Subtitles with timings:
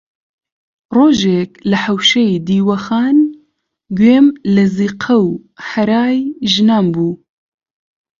[0.95, 3.17] ڕۆژێک لە حەوشەی دیوەخان
[3.97, 5.29] گوێم لە زیقە و
[5.69, 6.19] هەرای
[6.53, 7.13] ژنان بوو